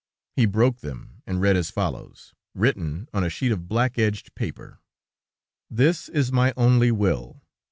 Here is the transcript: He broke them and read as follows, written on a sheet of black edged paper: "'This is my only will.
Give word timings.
He 0.35 0.47
broke 0.47 0.79
them 0.79 1.21
and 1.27 1.39
read 1.39 1.55
as 1.55 1.69
follows, 1.69 2.33
written 2.55 3.07
on 3.13 3.23
a 3.23 3.29
sheet 3.29 3.51
of 3.51 3.67
black 3.67 3.99
edged 3.99 4.33
paper: 4.33 4.79
"'This 5.69 6.09
is 6.09 6.31
my 6.31 6.53
only 6.57 6.91
will. 6.91 7.43